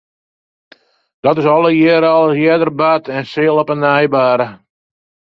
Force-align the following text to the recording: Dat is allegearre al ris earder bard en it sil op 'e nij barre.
Dat 1.25 1.39
is 1.41 1.49
allegearre 1.53 2.09
al 2.17 2.25
ris 2.31 2.41
earder 2.53 2.71
bard 2.81 3.05
en 3.13 3.21
it 3.27 3.31
sil 3.33 3.59
op 3.63 3.69
'e 3.71 3.77
nij 3.83 4.07
barre. 4.13 4.49